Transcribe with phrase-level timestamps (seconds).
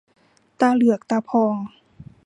[0.59, 1.55] ตาเหลือกตาพอง